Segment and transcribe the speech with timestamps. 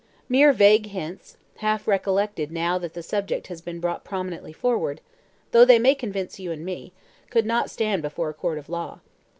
[0.27, 4.99] Mere vague hints, half recollected now that the subject has been brought prominently forward,
[5.51, 6.91] though they may convince you and me,
[7.29, 8.99] could not stand before a court of law.